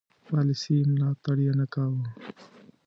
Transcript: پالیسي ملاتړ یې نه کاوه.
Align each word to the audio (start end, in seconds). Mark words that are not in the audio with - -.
پالیسي 0.27 0.77
ملاتړ 0.93 1.37
یې 1.45 1.53
نه 1.59 1.65
کاوه. 1.73 2.03